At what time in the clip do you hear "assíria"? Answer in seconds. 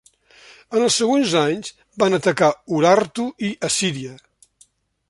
3.71-4.19